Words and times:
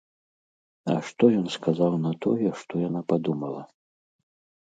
А 0.93 0.95
што 1.09 1.23
ён 1.41 1.43
сказаў 1.57 1.93
на 2.07 2.11
тое, 2.27 2.49
што 2.61 2.73
яна 2.87 3.01
падумала? 3.13 3.61